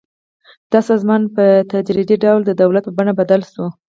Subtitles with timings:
[0.71, 3.65] دا سازمان په تدریجي ډول د دولت په بڼه بدل شو.